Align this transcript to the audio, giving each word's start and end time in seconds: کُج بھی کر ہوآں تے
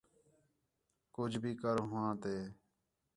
کُج 1.15 1.31
بھی 1.41 1.51
کر 1.61 1.77
ہوآں 1.89 2.13
تے 2.21 2.35